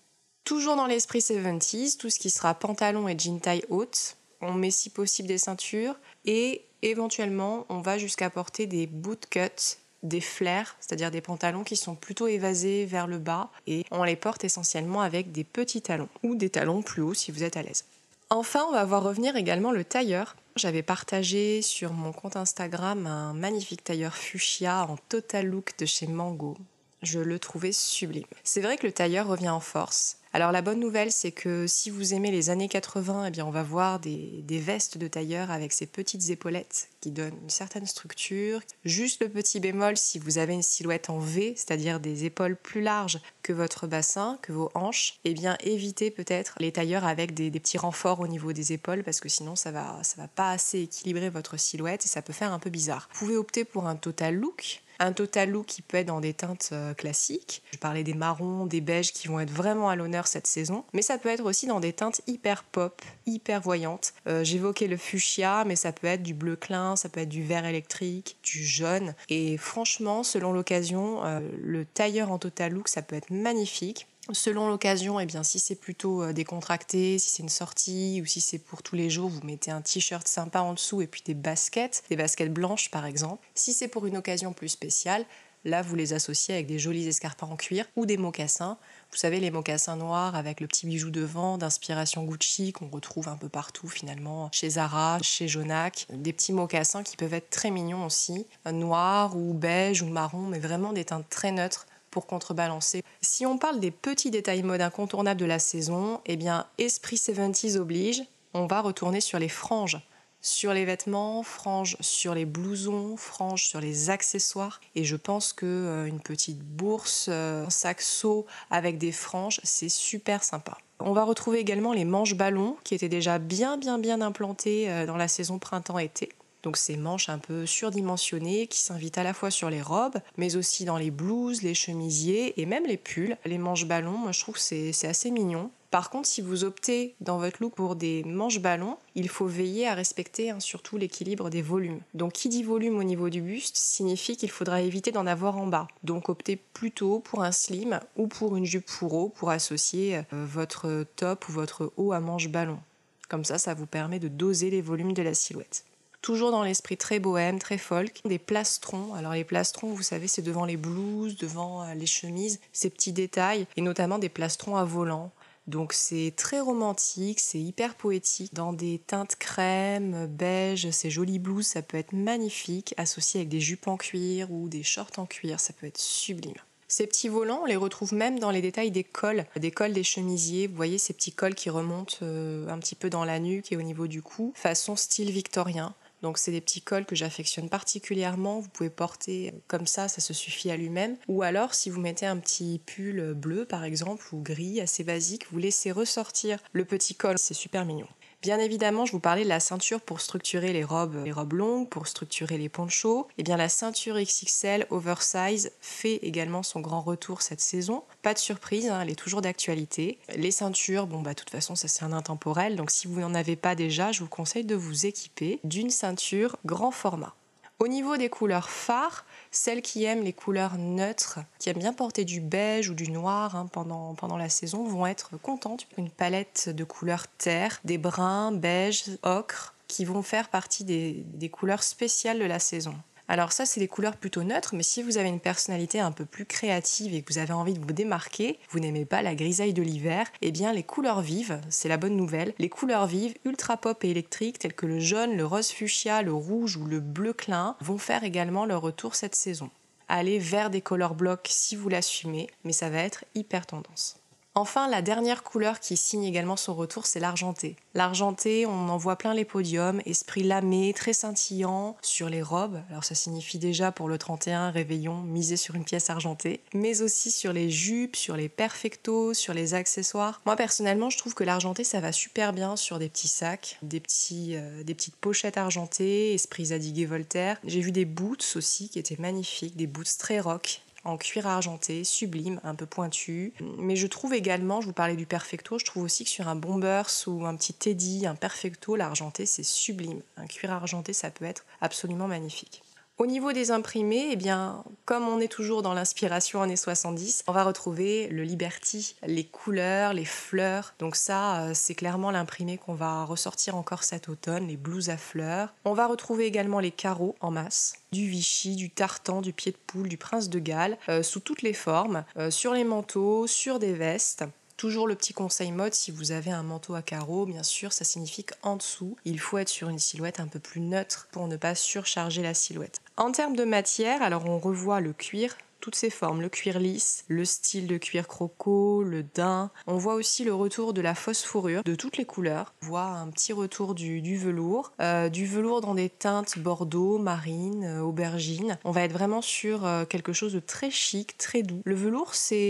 Toujours 0.43 0.75
dans 0.75 0.87
l'esprit 0.87 1.19
70s, 1.19 1.97
tout 1.97 2.09
ce 2.09 2.19
qui 2.19 2.29
sera 2.29 2.53
pantalon 2.53 3.07
et 3.07 3.17
jean 3.17 3.39
taille 3.39 3.63
haute. 3.69 4.17
On 4.41 4.53
met 4.53 4.71
si 4.71 4.89
possible 4.89 5.27
des 5.27 5.37
ceintures 5.37 5.95
et 6.25 6.65
éventuellement 6.81 7.65
on 7.69 7.79
va 7.79 7.97
jusqu'à 7.97 8.29
porter 8.29 8.65
des 8.65 8.87
boot 8.87 9.27
cuts 9.29 9.77
des 10.03 10.21
flares, 10.21 10.75
c'est-à-dire 10.79 11.11
des 11.11 11.21
pantalons 11.21 11.63
qui 11.63 11.75
sont 11.75 11.95
plutôt 11.95 12.27
évasés 12.27 12.85
vers 12.85 13.07
le 13.07 13.19
bas 13.19 13.51
et 13.67 13.85
on 13.91 14.03
les 14.03 14.15
porte 14.15 14.43
essentiellement 14.43 15.01
avec 15.01 15.31
des 15.31 15.43
petits 15.43 15.81
talons 15.81 16.09
ou 16.23 16.35
des 16.35 16.49
talons 16.49 16.81
plus 16.81 17.01
hauts 17.01 17.13
si 17.13 17.31
vous 17.31 17.43
êtes 17.43 17.57
à 17.57 17.61
l'aise. 17.61 17.85
Enfin, 18.33 18.65
on 18.69 18.71
va 18.71 18.85
voir 18.85 19.03
revenir 19.03 19.35
également 19.35 19.73
le 19.73 19.83
tailleur. 19.83 20.37
J'avais 20.55 20.83
partagé 20.83 21.61
sur 21.61 21.91
mon 21.91 22.13
compte 22.13 22.37
Instagram 22.37 23.05
un 23.05 23.33
magnifique 23.33 23.83
tailleur 23.83 24.15
fuchsia 24.15 24.85
en 24.87 24.95
total 25.09 25.47
look 25.47 25.73
de 25.77 25.85
chez 25.85 26.07
Mango. 26.07 26.55
Je 27.01 27.19
le 27.19 27.39
trouvais 27.39 27.73
sublime. 27.73 28.23
C'est 28.45 28.61
vrai 28.61 28.77
que 28.77 28.87
le 28.87 28.93
tailleur 28.93 29.27
revient 29.27 29.49
en 29.49 29.59
force. 29.59 30.20
Alors 30.33 30.53
la 30.53 30.61
bonne 30.61 30.79
nouvelle, 30.79 31.11
c'est 31.11 31.33
que 31.33 31.67
si 31.67 31.89
vous 31.89 32.13
aimez 32.13 32.31
les 32.31 32.49
années 32.49 32.69
80, 32.69 33.25
eh 33.25 33.31
bien 33.31 33.45
on 33.45 33.51
va 33.51 33.63
voir 33.63 33.99
des, 33.99 34.43
vestes 34.47 34.97
de 34.97 35.07
tailleur 35.07 35.51
avec 35.51 35.73
ces 35.73 35.85
petites 35.85 36.29
épaulettes 36.29 36.87
qui 37.01 37.11
donnent 37.11 37.37
une 37.43 37.49
certaine 37.49 37.85
structure. 37.85 38.61
Juste 38.85 39.21
le 39.21 39.27
petit 39.27 39.59
bémol, 39.59 39.97
si 39.97 40.19
vous 40.19 40.37
avez 40.37 40.53
une 40.53 40.61
silhouette 40.61 41.09
en 41.09 41.19
V, 41.19 41.53
c'est-à-dire 41.57 41.99
des 41.99 42.23
épaules 42.23 42.55
plus 42.55 42.81
larges 42.81 43.19
que 43.43 43.51
votre 43.51 43.87
bassin, 43.87 44.39
que 44.41 44.53
vos 44.53 44.71
hanches, 44.73 45.19
eh 45.25 45.33
bien 45.33 45.57
évitez 45.59 46.11
peut-être 46.11 46.55
les 46.59 46.71
tailleurs 46.71 47.05
avec 47.05 47.33
des, 47.33 47.51
petits 47.51 47.77
renforts 47.77 48.21
au 48.21 48.27
niveau 48.27 48.53
des 48.53 48.71
épaules 48.71 49.03
parce 49.03 49.19
que 49.19 49.27
sinon 49.27 49.57
ça 49.57 49.71
va, 49.71 49.99
ça 50.03 50.15
va 50.21 50.29
pas 50.29 50.51
assez 50.51 50.79
équilibrer 50.79 51.29
votre 51.29 51.57
silhouette 51.59 52.05
et 52.05 52.07
ça 52.07 52.21
peut 52.21 52.33
faire 52.33 52.53
un 52.53 52.59
peu 52.59 52.69
bizarre. 52.69 53.09
Vous 53.13 53.25
pouvez 53.25 53.35
opter 53.37 53.65
pour 53.65 53.85
un 53.85 53.95
total 53.95 54.35
look 54.35 54.81
un 55.01 55.13
total 55.13 55.49
look 55.49 55.65
qui 55.65 55.81
peut 55.81 55.97
être 55.97 56.07
dans 56.07 56.21
des 56.21 56.33
teintes 56.33 56.69
euh, 56.71 56.93
classiques. 56.93 57.63
Je 57.73 57.77
parlais 57.77 58.03
des 58.03 58.13
marrons, 58.13 58.65
des 58.65 58.81
beiges 58.81 59.13
qui 59.13 59.27
vont 59.27 59.39
être 59.39 59.51
vraiment 59.51 59.89
à 59.89 59.95
l'honneur 59.95 60.27
cette 60.27 60.47
saison. 60.47 60.85
Mais 60.93 61.01
ça 61.01 61.17
peut 61.17 61.29
être 61.29 61.43
aussi 61.43 61.67
dans 61.67 61.79
des 61.79 61.93
teintes 61.93 62.21
hyper 62.27 62.63
pop, 62.63 63.01
hyper 63.25 63.61
voyantes. 63.61 64.13
Euh, 64.27 64.43
j'évoquais 64.43 64.87
le 64.87 64.97
fuchsia, 64.97 65.63
mais 65.65 65.75
ça 65.75 65.91
peut 65.91 66.07
être 66.07 66.23
du 66.23 66.33
bleu 66.33 66.55
clin, 66.55 66.95
ça 66.95 67.09
peut 67.09 67.21
être 67.21 67.29
du 67.29 67.43
vert 67.43 67.65
électrique, 67.65 68.37
du 68.43 68.63
jaune. 68.63 69.15
Et 69.29 69.57
franchement, 69.57 70.23
selon 70.23 70.53
l'occasion, 70.53 71.25
euh, 71.25 71.39
le 71.61 71.85
tailleur 71.85 72.31
en 72.31 72.37
total 72.37 72.73
look, 72.73 72.87
ça 72.87 73.01
peut 73.01 73.15
être 73.15 73.31
magnifique. 73.31 74.07
Selon 74.33 74.69
l'occasion, 74.69 75.19
eh 75.19 75.25
bien, 75.25 75.43
si 75.43 75.59
c'est 75.59 75.75
plutôt 75.75 76.23
euh, 76.23 76.33
décontracté, 76.33 77.19
si 77.19 77.29
c'est 77.29 77.43
une 77.43 77.49
sortie 77.49 78.21
ou 78.21 78.25
si 78.25 78.39
c'est 78.39 78.59
pour 78.59 78.81
tous 78.81 78.95
les 78.95 79.09
jours, 79.09 79.29
vous 79.29 79.41
mettez 79.43 79.71
un 79.71 79.81
t-shirt 79.81 80.27
sympa 80.27 80.61
en 80.61 80.73
dessous 80.73 81.01
et 81.01 81.07
puis 81.07 81.21
des 81.25 81.33
baskets, 81.33 82.03
des 82.09 82.15
baskets 82.15 82.53
blanches 82.53 82.89
par 82.91 83.05
exemple. 83.05 83.45
Si 83.55 83.73
c'est 83.73 83.87
pour 83.87 84.05
une 84.05 84.17
occasion 84.17 84.53
plus 84.53 84.69
spéciale, 84.69 85.25
là 85.65 85.81
vous 85.81 85.95
les 85.95 86.13
associez 86.13 86.53
avec 86.53 86.65
des 86.65 86.79
jolis 86.79 87.07
escarpins 87.07 87.47
en 87.47 87.55
cuir 87.55 87.85
ou 87.95 88.05
des 88.05 88.17
mocassins. 88.17 88.77
Vous 89.11 89.17
savez, 89.17 89.39
les 89.39 89.51
mocassins 89.51 89.97
noirs 89.97 90.35
avec 90.35 90.61
le 90.61 90.67
petit 90.67 90.87
bijou 90.87 91.11
devant 91.11 91.57
d'inspiration 91.57 92.23
Gucci 92.23 92.71
qu'on 92.71 92.89
retrouve 92.89 93.27
un 93.27 93.37
peu 93.37 93.49
partout 93.49 93.87
finalement, 93.87 94.49
chez 94.53 94.71
Zara, 94.71 95.19
chez 95.21 95.47
Jonac. 95.47 96.07
Des 96.09 96.31
petits 96.31 96.53
mocassins 96.53 97.03
qui 97.03 97.17
peuvent 97.17 97.33
être 97.33 97.49
très 97.49 97.71
mignons 97.71 98.05
aussi, 98.05 98.47
noirs 98.71 99.35
ou 99.35 99.53
beige 99.53 100.01
ou 100.01 100.07
marron, 100.07 100.47
mais 100.47 100.59
vraiment 100.59 100.93
des 100.93 101.05
teintes 101.05 101.29
très 101.29 101.51
neutres 101.51 101.85
pour 102.11 102.27
contrebalancer. 102.27 103.03
Si 103.21 103.45
on 103.45 103.57
parle 103.57 103.79
des 103.79 103.91
petits 103.91 104.29
détails 104.29 104.63
mode 104.63 104.81
incontournables 104.81 105.39
de 105.39 105.45
la 105.45 105.59
saison, 105.59 106.21
eh 106.25 106.35
bien, 106.35 106.67
esprit 106.77 107.15
70s 107.15 107.77
oblige, 107.77 108.23
on 108.53 108.67
va 108.67 108.81
retourner 108.81 109.21
sur 109.21 109.39
les 109.39 109.49
franges. 109.49 109.99
Sur 110.43 110.73
les 110.73 110.85
vêtements, 110.85 111.43
franges 111.43 111.97
sur 111.99 112.33
les 112.33 112.45
blousons, 112.45 113.15
franges 113.15 113.67
sur 113.67 113.79
les 113.79 114.09
accessoires. 114.09 114.81
Et 114.95 115.03
je 115.03 115.15
pense 115.15 115.53
que 115.53 115.67
euh, 115.67 116.05
une 116.05 116.19
petite 116.19 116.59
bourse, 116.59 117.27
euh, 117.29 117.67
un 117.67 117.69
sac 117.69 118.01
saut 118.01 118.47
avec 118.71 118.97
des 118.97 119.11
franges, 119.11 119.61
c'est 119.63 119.89
super 119.89 120.43
sympa. 120.43 120.77
On 120.99 121.13
va 121.13 121.23
retrouver 121.23 121.59
également 121.59 121.93
les 121.93 122.05
manches 122.05 122.33
ballons 122.33 122.75
qui 122.83 122.95
étaient 122.95 123.09
déjà 123.09 123.37
bien 123.37 123.77
bien 123.77 123.99
bien 123.99 124.19
implantés 124.19 124.89
euh, 124.89 125.05
dans 125.05 125.17
la 125.17 125.27
saison 125.27 125.59
printemps-été. 125.59 126.29
Donc 126.63 126.77
ces 126.77 126.97
manches 126.97 127.29
un 127.29 127.39
peu 127.39 127.65
surdimensionnées 127.65 128.67
qui 128.67 128.79
s'invitent 128.79 129.17
à 129.17 129.23
la 129.23 129.33
fois 129.33 129.51
sur 129.51 129.69
les 129.69 129.81
robes, 129.81 130.19
mais 130.37 130.55
aussi 130.55 130.85
dans 130.85 130.97
les 130.97 131.11
blouses, 131.11 131.61
les 131.61 131.73
chemisiers 131.73 132.59
et 132.61 132.65
même 132.65 132.85
les 132.85 132.97
pulls. 132.97 133.37
Les 133.45 133.57
manches 133.57 133.85
ballons, 133.85 134.17
moi 134.17 134.31
je 134.31 134.39
trouve 134.39 134.55
que 134.55 134.61
c'est 134.61 135.07
assez 135.07 135.31
mignon. 135.31 135.71
Par 135.91 136.09
contre, 136.09 136.25
si 136.25 136.39
vous 136.39 136.63
optez 136.63 137.15
dans 137.19 137.37
votre 137.37 137.61
look 137.61 137.75
pour 137.75 137.97
des 137.97 138.23
manches 138.23 138.61
ballons, 138.61 138.97
il 139.13 139.27
faut 139.27 139.45
veiller 139.45 139.89
à 139.89 139.93
respecter 139.93 140.49
hein, 140.49 140.61
surtout 140.61 140.95
l'équilibre 140.95 141.49
des 141.49 141.61
volumes. 141.61 141.99
Donc, 142.13 142.31
qui 142.31 142.47
dit 142.47 142.63
volume 142.63 142.97
au 142.97 143.03
niveau 143.03 143.29
du 143.29 143.41
buste 143.41 143.75
signifie 143.75 144.37
qu'il 144.37 144.49
faudra 144.49 144.81
éviter 144.81 145.11
d'en 145.11 145.27
avoir 145.27 145.57
en 145.57 145.67
bas. 145.67 145.89
Donc, 146.05 146.29
optez 146.29 146.55
plutôt 146.55 147.19
pour 147.19 147.43
un 147.43 147.51
slim 147.51 147.99
ou 148.15 148.27
pour 148.27 148.55
une 148.55 148.63
jupe 148.63 148.89
fourreau 148.89 149.27
pour 149.27 149.49
associer 149.49 150.15
euh, 150.15 150.21
votre 150.31 151.05
top 151.17 151.49
ou 151.49 151.51
votre 151.51 151.91
haut 151.97 152.13
à 152.13 152.21
manches 152.21 152.47
ballon. 152.47 152.79
Comme 153.27 153.43
ça, 153.43 153.57
ça 153.57 153.73
vous 153.73 153.85
permet 153.85 154.19
de 154.19 154.29
doser 154.29 154.69
les 154.69 154.81
volumes 154.81 155.13
de 155.13 155.23
la 155.23 155.33
silhouette 155.33 155.83
toujours 156.21 156.51
dans 156.51 156.63
l'esprit 156.63 156.97
très 156.97 157.19
bohème, 157.19 157.59
très 157.59 157.77
folk. 157.77 158.21
Des 158.25 158.39
plastrons. 158.39 159.13
Alors 159.13 159.33
les 159.33 159.43
plastrons, 159.43 159.93
vous 159.93 160.03
savez, 160.03 160.27
c'est 160.27 160.41
devant 160.41 160.65
les 160.65 160.77
blouses, 160.77 161.37
devant 161.37 161.83
euh, 161.83 161.93
les 161.93 162.05
chemises, 162.05 162.59
ces 162.71 162.89
petits 162.89 163.13
détails, 163.13 163.67
et 163.75 163.81
notamment 163.81 164.19
des 164.19 164.29
plastrons 164.29 164.75
à 164.75 164.83
volant. 164.83 165.31
Donc 165.67 165.93
c'est 165.93 166.33
très 166.35 166.59
romantique, 166.59 167.39
c'est 167.39 167.59
hyper 167.59 167.95
poétique. 167.95 168.53
Dans 168.53 168.73
des 168.73 168.99
teintes 168.99 169.35
crème, 169.35 170.25
beige, 170.27 170.89
ces 170.89 171.09
jolies 171.09 171.39
blouses, 171.39 171.67
ça 171.67 171.81
peut 171.81 171.97
être 171.97 172.13
magnifique, 172.13 172.93
associé 172.97 173.41
avec 173.41 173.49
des 173.49 173.59
jupes 173.59 173.87
en 173.87 173.97
cuir 173.97 174.51
ou 174.51 174.69
des 174.69 174.83
shorts 174.83 175.11
en 175.17 175.25
cuir, 175.25 175.59
ça 175.59 175.73
peut 175.73 175.87
être 175.87 175.99
sublime. 175.99 176.55
Ces 176.87 177.07
petits 177.07 177.29
volants, 177.29 177.61
on 177.63 177.65
les 177.65 177.77
retrouve 177.77 178.13
même 178.13 178.37
dans 178.37 178.51
les 178.51 178.61
détails 178.61 178.91
des 178.91 179.05
cols, 179.05 179.45
des 179.55 179.71
cols 179.71 179.93
des 179.93 180.03
chemisiers. 180.03 180.67
Vous 180.67 180.75
voyez 180.75 180.97
ces 180.97 181.13
petits 181.13 181.31
cols 181.31 181.55
qui 181.55 181.69
remontent 181.69 182.17
euh, 182.21 182.67
un 182.67 182.77
petit 182.79 182.95
peu 182.95 183.09
dans 183.09 183.23
la 183.23 183.39
nuque 183.39 183.71
et 183.71 183.77
au 183.77 183.81
niveau 183.81 184.07
du 184.07 184.21
cou, 184.21 184.51
façon 184.57 184.97
style 184.97 185.31
victorien. 185.31 185.95
Donc 186.21 186.37
c'est 186.37 186.51
des 186.51 186.61
petits 186.61 186.81
cols 186.81 187.05
que 187.05 187.15
j'affectionne 187.15 187.69
particulièrement. 187.69 188.59
Vous 188.59 188.69
pouvez 188.69 188.89
porter 188.89 189.53
comme 189.67 189.87
ça, 189.87 190.07
ça 190.07 190.21
se 190.21 190.33
suffit 190.33 190.71
à 190.71 190.77
lui-même. 190.77 191.17
Ou 191.27 191.41
alors 191.43 191.73
si 191.73 191.89
vous 191.89 191.99
mettez 191.99 192.25
un 192.25 192.37
petit 192.37 192.81
pull 192.85 193.33
bleu 193.33 193.65
par 193.65 193.83
exemple 193.83 194.25
ou 194.33 194.41
gris 194.41 194.81
assez 194.81 195.03
basique, 195.03 195.47
vous 195.51 195.57
laissez 195.57 195.91
ressortir 195.91 196.59
le 196.73 196.85
petit 196.85 197.15
col, 197.15 197.37
c'est 197.37 197.53
super 197.53 197.85
mignon. 197.85 198.07
Bien 198.41 198.57
évidemment, 198.57 199.05
je 199.05 199.11
vous 199.11 199.19
parlais 199.19 199.43
de 199.43 199.49
la 199.49 199.59
ceinture 199.59 200.01
pour 200.01 200.19
structurer 200.19 200.73
les 200.73 200.83
robes, 200.83 201.23
les 201.23 201.31
robes 201.31 201.53
longues, 201.53 201.87
pour 201.87 202.07
structurer 202.07 202.57
les 202.57 202.69
ponchos. 202.69 203.27
Et 203.31 203.41
eh 203.41 203.43
bien 203.43 203.55
la 203.55 203.69
ceinture 203.69 204.15
XXL 204.19 204.87
oversize 204.89 205.71
fait 205.79 206.15
également 206.23 206.63
son 206.63 206.79
grand 206.79 207.01
retour 207.01 207.43
cette 207.43 207.61
saison. 207.61 208.03
Pas 208.23 208.33
de 208.33 208.39
surprise, 208.39 208.89
hein, 208.89 208.99
elle 209.01 209.11
est 209.11 209.15
toujours 209.15 209.41
d'actualité. 209.41 210.17
Les 210.35 210.49
ceintures, 210.49 211.05
bon 211.05 211.21
bah 211.21 211.31
de 211.31 211.39
toute 211.39 211.51
façon 211.51 211.75
ça 211.75 211.87
c'est 211.87 212.03
un 212.03 212.13
intemporel, 212.13 212.75
donc 212.75 212.89
si 212.89 213.05
vous 213.05 213.19
n'en 213.19 213.35
avez 213.35 213.55
pas 213.55 213.75
déjà, 213.75 214.11
je 214.11 214.21
vous 214.21 214.29
conseille 214.29 214.65
de 214.65 214.75
vous 214.75 215.05
équiper 215.05 215.59
d'une 215.63 215.91
ceinture 215.91 216.57
grand 216.65 216.91
format. 216.91 217.35
Au 217.81 217.87
niveau 217.87 218.15
des 218.15 218.29
couleurs 218.29 218.69
phares, 218.69 219.25
celles 219.49 219.81
qui 219.81 220.03
aiment 220.03 220.21
les 220.21 220.33
couleurs 220.33 220.77
neutres, 220.77 221.39
qui 221.57 221.67
aiment 221.67 221.79
bien 221.79 221.93
porter 221.93 222.25
du 222.25 222.39
beige 222.39 222.91
ou 222.91 222.93
du 222.93 223.09
noir 223.09 223.55
hein, 223.55 223.65
pendant, 223.71 224.13
pendant 224.13 224.37
la 224.37 224.49
saison, 224.49 224.83
vont 224.83 225.07
être 225.07 225.31
contentes. 225.41 225.87
Une 225.97 226.11
palette 226.11 226.69
de 226.69 226.83
couleurs 226.83 227.25
terre, 227.39 227.79
des 227.83 227.97
bruns, 227.97 228.51
beige, 228.51 229.05
ocre, 229.23 229.73
qui 229.87 230.05
vont 230.05 230.21
faire 230.21 230.49
partie 230.49 230.83
des, 230.83 231.23
des 231.33 231.49
couleurs 231.49 231.81
spéciales 231.81 232.37
de 232.37 232.45
la 232.45 232.59
saison. 232.59 232.93
Alors 233.31 233.53
ça, 233.53 233.65
c'est 233.65 233.79
des 233.79 233.87
couleurs 233.87 234.17
plutôt 234.17 234.43
neutres, 234.43 234.75
mais 234.75 234.83
si 234.83 235.01
vous 235.01 235.17
avez 235.17 235.29
une 235.29 235.39
personnalité 235.39 236.01
un 236.01 236.11
peu 236.11 236.25
plus 236.25 236.45
créative 236.45 237.13
et 237.13 237.21
que 237.21 237.31
vous 237.31 237.39
avez 237.39 237.53
envie 237.53 237.75
de 237.75 237.79
vous 237.79 237.93
démarquer, 237.93 238.59
vous 238.71 238.81
n'aimez 238.81 239.05
pas 239.05 239.21
la 239.21 239.35
grisaille 239.35 239.71
de 239.71 239.81
l'hiver, 239.81 240.27
eh 240.41 240.51
bien 240.51 240.73
les 240.73 240.83
couleurs 240.83 241.21
vives, 241.21 241.61
c'est 241.69 241.87
la 241.87 241.95
bonne 241.95 242.17
nouvelle, 242.17 242.53
les 242.59 242.67
couleurs 242.67 243.07
vives, 243.07 243.33
ultra 243.45 243.77
pop 243.77 244.03
et 244.03 244.09
électriques, 244.09 244.59
telles 244.59 244.73
que 244.73 244.85
le 244.85 244.99
jaune, 244.99 245.37
le 245.37 245.45
rose 245.45 245.69
fuchsia, 245.69 246.23
le 246.23 246.33
rouge 246.33 246.75
ou 246.75 246.83
le 246.83 246.99
bleu 246.99 247.31
clin, 247.31 247.77
vont 247.79 247.97
faire 247.97 248.25
également 248.25 248.65
leur 248.65 248.81
retour 248.81 249.15
cette 249.15 249.35
saison. 249.35 249.69
Allez 250.09 250.37
vers 250.37 250.69
des 250.69 250.81
color 250.81 251.15
blocks 251.15 251.47
si 251.49 251.77
vous 251.77 251.87
l'assumez, 251.87 252.49
mais 252.65 252.73
ça 252.73 252.89
va 252.89 252.97
être 252.97 253.23
hyper 253.33 253.65
tendance. 253.65 254.20
Enfin, 254.53 254.89
la 254.89 255.01
dernière 255.01 255.43
couleur 255.43 255.79
qui 255.79 255.95
signe 255.95 256.25
également 256.25 256.57
son 256.57 256.73
retour, 256.73 257.05
c'est 257.05 257.21
l'argenté. 257.21 257.77
L'argenté, 257.93 258.65
on 258.65 258.89
en 258.89 258.97
voit 258.97 259.15
plein 259.15 259.33
les 259.33 259.45
podiums, 259.45 260.01
esprit 260.05 260.43
lamé, 260.43 260.93
très 260.93 261.13
scintillant 261.13 261.95
sur 262.01 262.27
les 262.27 262.41
robes. 262.41 262.81
Alors 262.89 263.05
ça 263.05 263.15
signifie 263.15 263.59
déjà 263.59 263.93
pour 263.93 264.09
le 264.09 264.17
31 264.17 264.71
réveillon 264.71 265.21
miser 265.21 265.55
sur 265.55 265.75
une 265.75 265.85
pièce 265.85 266.09
argentée, 266.09 266.59
mais 266.73 267.01
aussi 267.01 267.31
sur 267.31 267.53
les 267.53 267.69
jupes, 267.69 268.17
sur 268.17 268.35
les 268.35 268.49
perfectos, 268.49 269.33
sur 269.33 269.53
les 269.53 269.73
accessoires. 269.73 270.41
Moi 270.45 270.57
personnellement, 270.57 271.09
je 271.09 271.17
trouve 271.17 271.33
que 271.33 271.45
l'argenté 271.45 271.85
ça 271.85 272.01
va 272.01 272.11
super 272.11 272.51
bien 272.51 272.75
sur 272.75 272.99
des 272.99 273.07
petits 273.07 273.29
sacs, 273.29 273.77
des 273.81 274.01
petits 274.01 274.57
euh, 274.57 274.83
des 274.83 274.95
petites 274.95 275.15
pochettes 275.15 275.57
argentées, 275.57 276.33
esprit 276.33 276.65
Zadig 276.65 277.07
Voltaire. 277.07 277.57
J'ai 277.63 277.79
vu 277.79 277.93
des 277.93 278.05
boots 278.05 278.57
aussi 278.57 278.89
qui 278.89 278.99
étaient 278.99 279.15
magnifiques, 279.17 279.77
des 279.77 279.87
boots 279.87 280.17
très 280.19 280.41
rock 280.41 280.81
en 281.03 281.17
cuir 281.17 281.47
argenté, 281.47 282.03
sublime, 282.03 282.59
un 282.63 282.75
peu 282.75 282.85
pointu. 282.85 283.53
Mais 283.79 283.95
je 283.95 284.07
trouve 284.07 284.33
également, 284.33 284.81
je 284.81 284.87
vous 284.87 284.93
parlais 284.93 285.15
du 285.15 285.25
perfecto, 285.25 285.79
je 285.79 285.85
trouve 285.85 286.03
aussi 286.03 286.23
que 286.23 286.29
sur 286.29 286.47
un 286.47 286.55
bombers 286.55 287.09
ou 287.27 287.45
un 287.45 287.55
petit 287.55 287.73
teddy, 287.73 288.27
un 288.27 288.35
perfecto, 288.35 288.95
l'argenté 288.95 289.45
c'est 289.45 289.63
sublime. 289.63 290.21
Un 290.37 290.47
cuir 290.47 290.71
argenté 290.71 291.13
ça 291.13 291.31
peut 291.31 291.45
être 291.45 291.65
absolument 291.81 292.27
magnifique. 292.27 292.83
Au 293.21 293.27
niveau 293.27 293.53
des 293.53 293.69
imprimés, 293.69 294.29
eh 294.31 294.35
bien, 294.35 294.83
comme 295.05 295.27
on 295.27 295.39
est 295.39 295.47
toujours 295.47 295.83
dans 295.83 295.93
l'inspiration 295.93 296.63
années 296.63 296.75
70, 296.75 297.43
on 297.45 297.51
va 297.51 297.63
retrouver 297.63 298.27
le 298.29 298.41
Liberty, 298.41 299.15
les 299.27 299.43
couleurs, 299.43 300.13
les 300.13 300.25
fleurs. 300.25 300.95
Donc 300.97 301.15
ça, 301.15 301.65
euh, 301.65 301.71
c'est 301.75 301.93
clairement 301.93 302.31
l'imprimé 302.31 302.79
qu'on 302.79 302.95
va 302.95 303.23
ressortir 303.23 303.75
encore 303.75 304.01
cet 304.01 304.27
automne, 304.27 304.67
les 304.67 304.75
blouses 304.75 305.11
à 305.11 305.17
fleurs. 305.17 305.71
On 305.85 305.93
va 305.93 306.07
retrouver 306.07 306.47
également 306.47 306.79
les 306.79 306.89
carreaux 306.89 307.35
en 307.41 307.51
masse, 307.51 307.93
du 308.11 308.25
Vichy, 308.25 308.75
du 308.75 308.89
tartan, 308.89 309.41
du 309.41 309.53
pied 309.53 309.71
de 309.71 309.77
poule, 309.77 310.09
du 310.09 310.17
prince 310.17 310.49
de 310.49 310.57
Galles, 310.57 310.97
euh, 311.07 311.21
sous 311.21 311.41
toutes 311.41 311.61
les 311.61 311.73
formes, 311.73 312.23
euh, 312.37 312.49
sur 312.49 312.73
les 312.73 312.83
manteaux, 312.83 313.45
sur 313.45 313.77
des 313.77 313.93
vestes. 313.93 314.45
Toujours 314.81 315.07
le 315.07 315.13
petit 315.13 315.33
conseil 315.33 315.71
mode, 315.71 315.93
si 315.93 316.09
vous 316.09 316.31
avez 316.31 316.49
un 316.49 316.63
manteau 316.63 316.95
à 316.95 317.03
carreaux, 317.03 317.45
bien 317.45 317.61
sûr, 317.61 317.93
ça 317.93 318.03
signifie 318.03 318.43
qu'en 318.43 318.77
dessous, 318.77 319.15
il 319.25 319.39
faut 319.39 319.59
être 319.59 319.69
sur 319.69 319.89
une 319.89 319.99
silhouette 319.99 320.39
un 320.39 320.47
peu 320.47 320.57
plus 320.57 320.81
neutre 320.81 321.27
pour 321.31 321.47
ne 321.47 321.55
pas 321.55 321.75
surcharger 321.75 322.41
la 322.41 322.55
silhouette. 322.55 322.99
En 323.15 323.31
termes 323.31 323.55
de 323.55 323.63
matière, 323.63 324.23
alors 324.23 324.47
on 324.47 324.57
revoit 324.57 324.99
le 324.99 325.13
cuir, 325.13 325.55
toutes 325.81 325.95
ses 325.95 326.09
formes, 326.09 326.41
le 326.41 326.49
cuir 326.49 326.79
lisse, 326.79 327.25
le 327.27 327.43
style 327.43 327.87
de 327.87 327.97
cuir 327.97 328.27
croco, 328.27 329.03
le 329.03 329.23
daim. 329.23 329.71
On 329.87 329.97
voit 329.97 330.13
aussi 330.13 330.43
le 330.43 330.53
retour 330.53 330.93
de 330.93 331.01
la 331.01 331.15
fausse 331.15 331.43
fourrure 331.43 331.83
de 331.83 331.95
toutes 331.95 332.17
les 332.17 332.25
couleurs. 332.25 332.73
On 332.83 332.87
voit 332.87 333.03
un 333.03 333.27
petit 333.29 333.51
retour 333.51 333.95
du, 333.95 334.37
velours, 334.37 334.93
euh, 335.01 335.29
du 335.29 335.45
velours 335.45 335.81
dans 335.81 335.95
des 335.95 336.09
teintes 336.09 336.59
bordeaux, 336.59 337.17
marine, 337.17 337.83
euh, 337.83 338.01
aubergine. 338.01 338.77
On 338.85 338.91
va 338.91 339.01
être 339.01 339.11
vraiment 339.11 339.41
sur 339.41 339.85
euh, 339.85 340.05
quelque 340.05 340.33
chose 340.33 340.53
de 340.53 340.59
très 340.59 340.91
chic, 340.91 341.37
très 341.37 341.63
doux. 341.63 341.81
Le 341.83 341.95
velours, 341.95 342.35
c'est 342.35 342.61